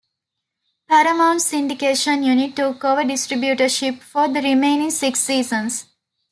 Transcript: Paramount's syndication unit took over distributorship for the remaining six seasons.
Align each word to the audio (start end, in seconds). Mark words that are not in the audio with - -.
Paramount's 0.89 1.51
syndication 1.51 2.23
unit 2.25 2.55
took 2.55 2.83
over 2.83 3.03
distributorship 3.03 4.01
for 4.01 4.27
the 4.27 4.41
remaining 4.41 4.89
six 4.89 5.19
seasons. 5.19 5.85